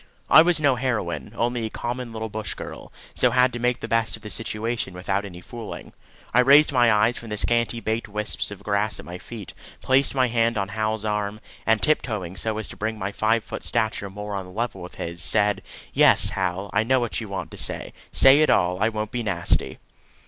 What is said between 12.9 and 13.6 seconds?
my five